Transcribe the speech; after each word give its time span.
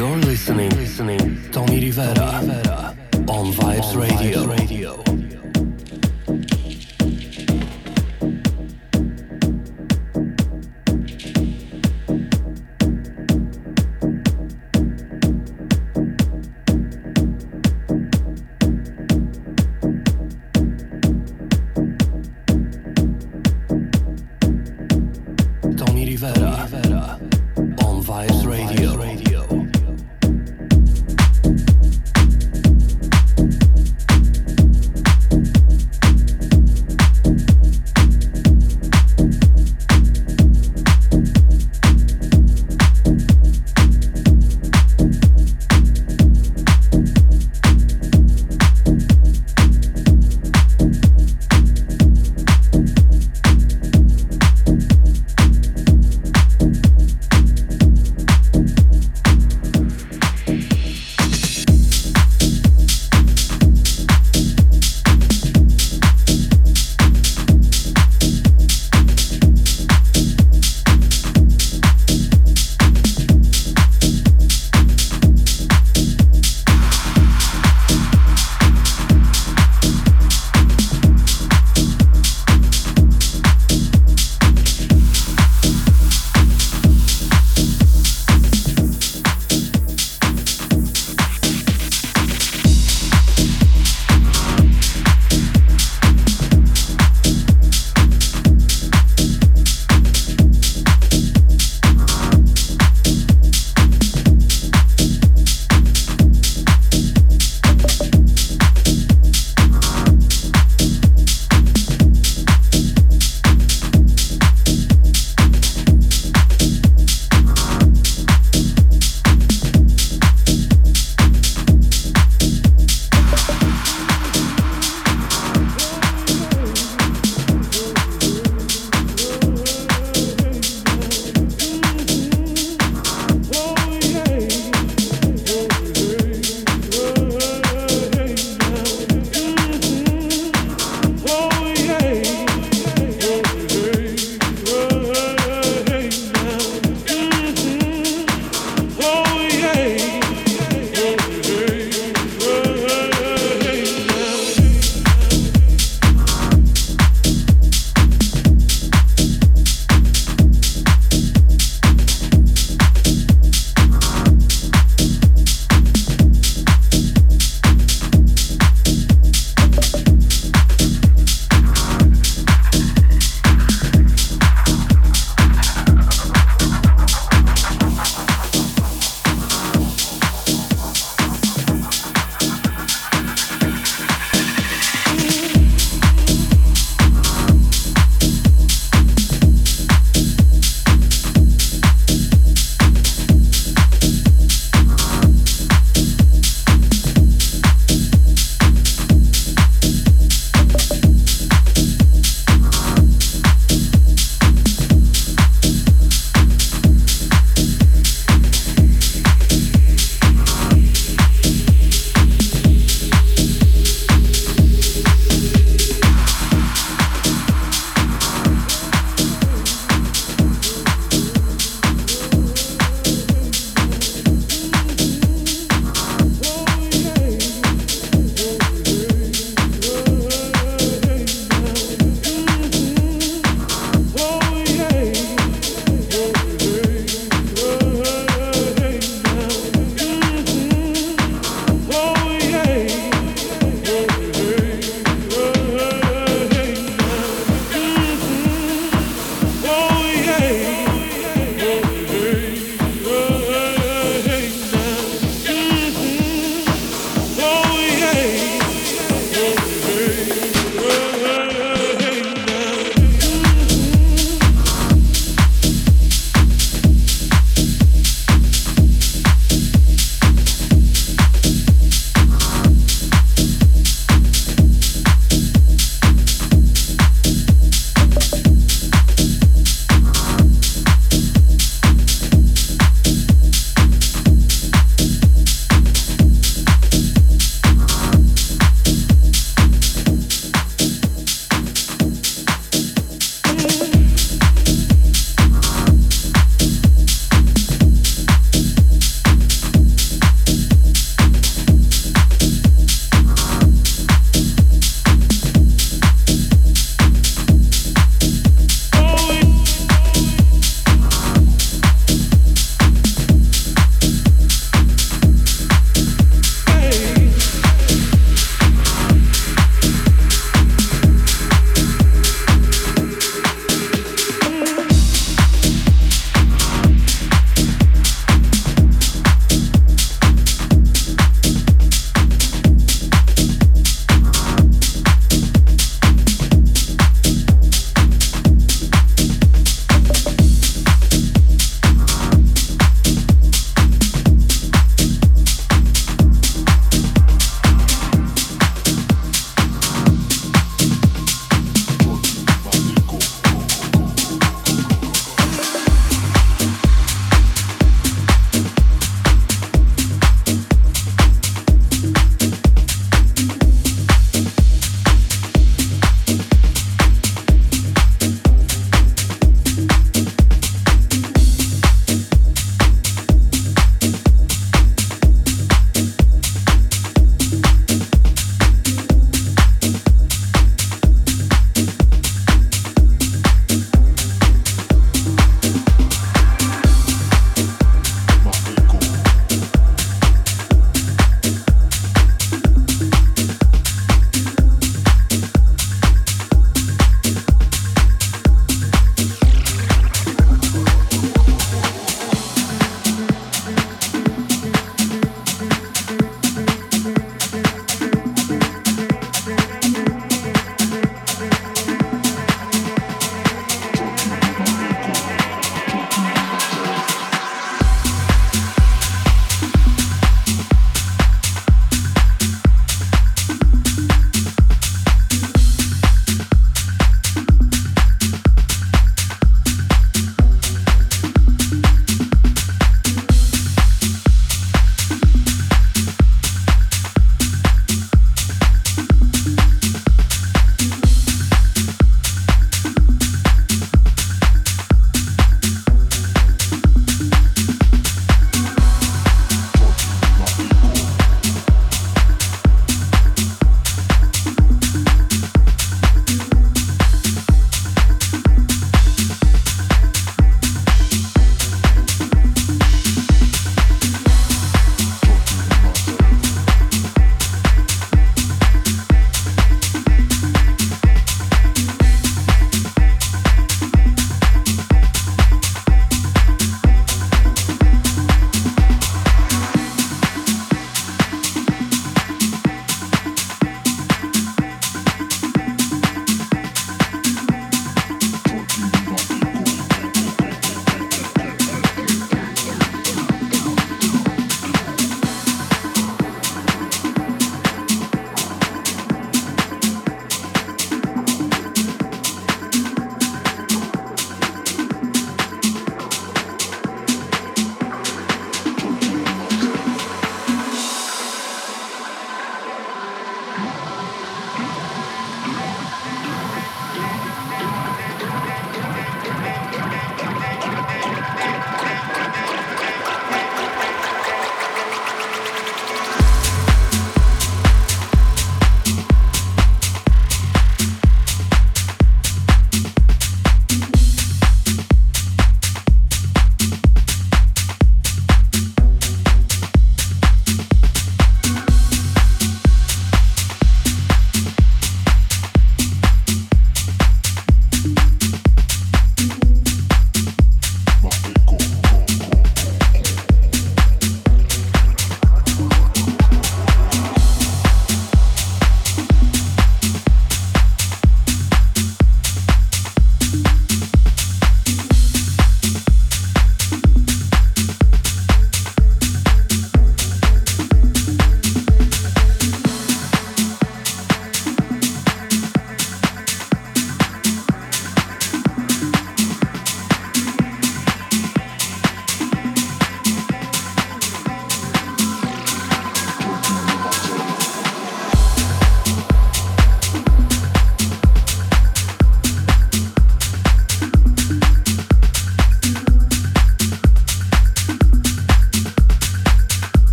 You're 0.00 0.16
listening, 0.16 0.70
listening, 0.70 1.52
Tommy 1.52 1.78
Rivera, 1.78 2.24
on. 3.28 3.52
Vibes 3.52 3.94
Radio. 3.94 5.49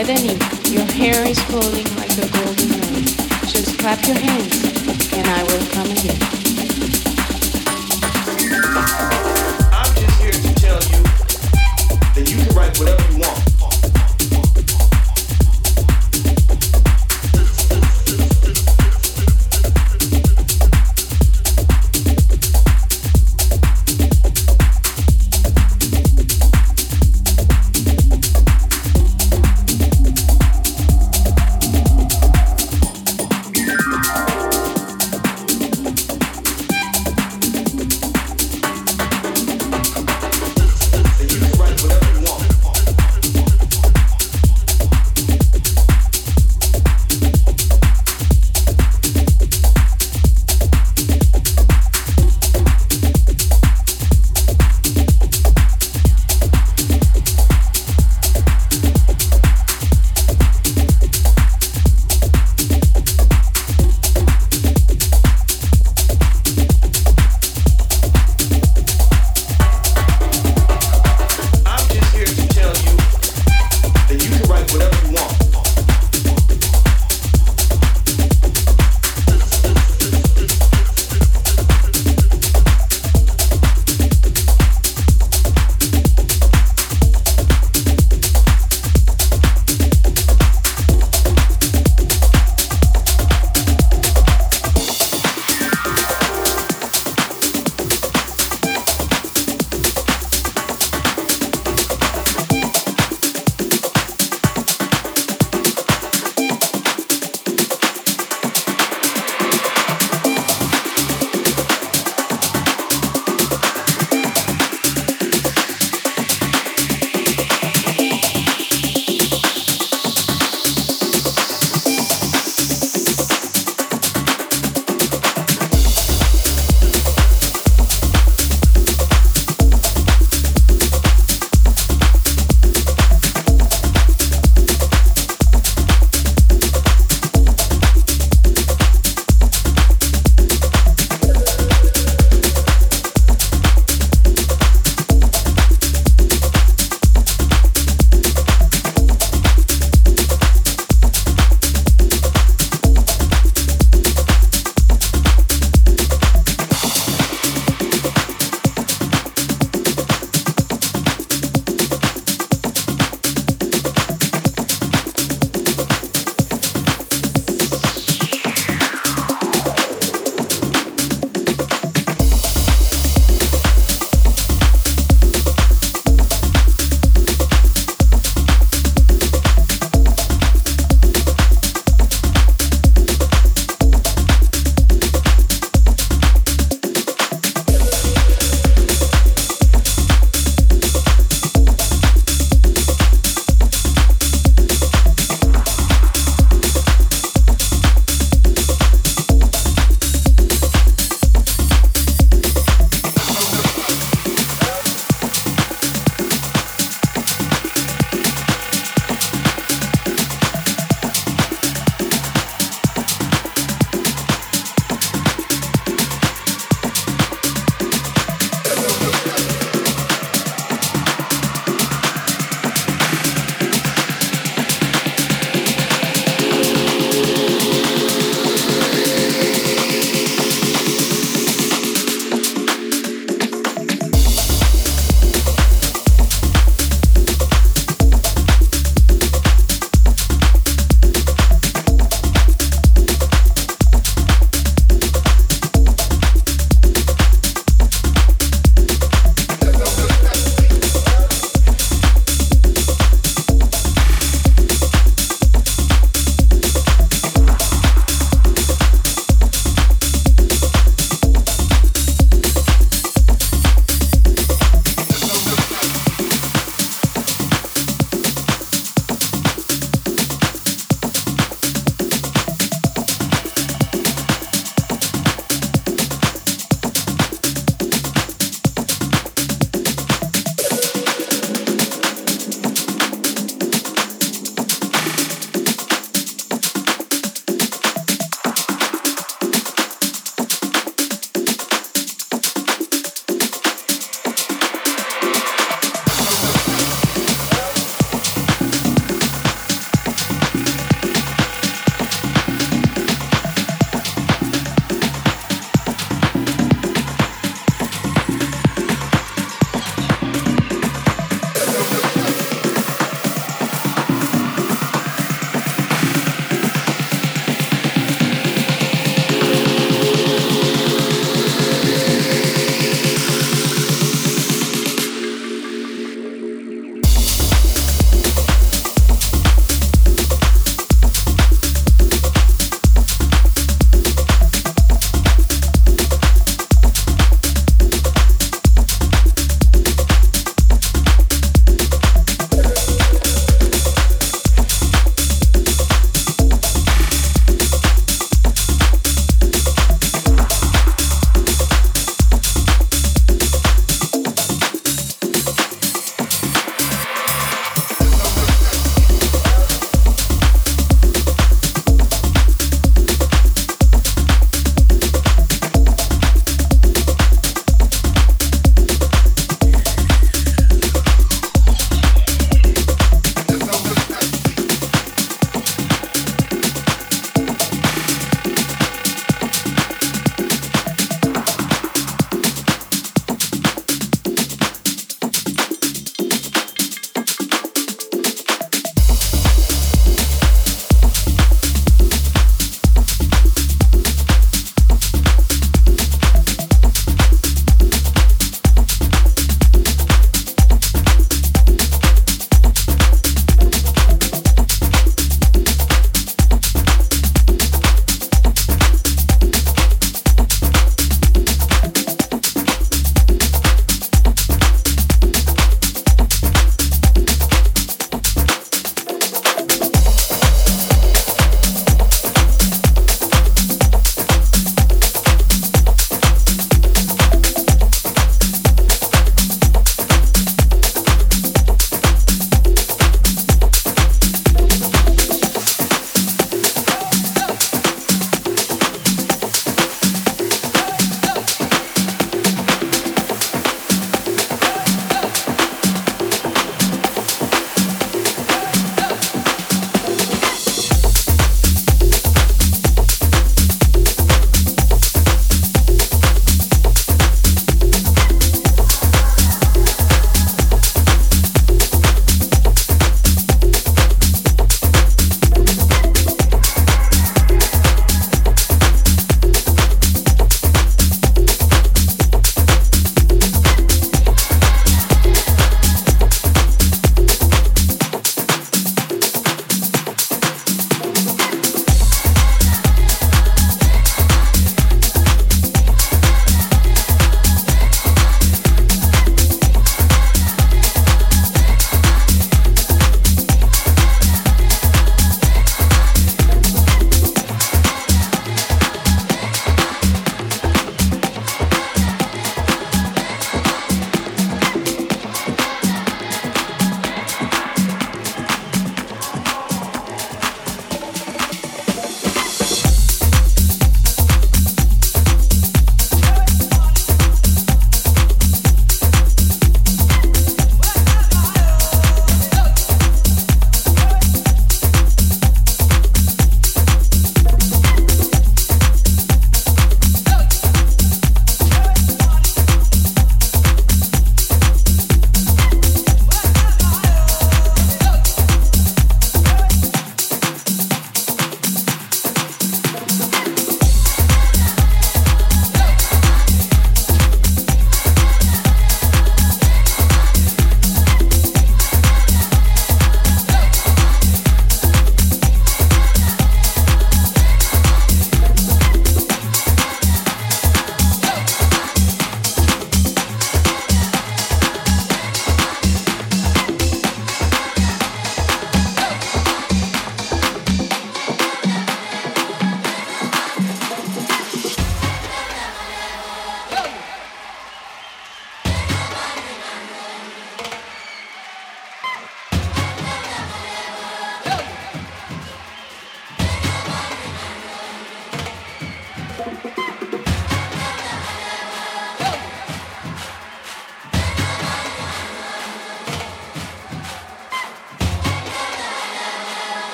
Medani, 0.00 0.72
your 0.72 0.86
hair 0.92 1.26
is 1.26 1.38
falling 1.40 1.84
like 1.96 2.10
a 2.16 2.26
golden 2.32 2.70
rain. 2.80 3.04
Just 3.46 3.78
clap 3.78 4.02
your 4.06 4.16
hands 4.16 5.12
and 5.12 5.26
I 5.26 5.42
will 5.42 5.66
come 5.72 5.90
again. 5.90 6.39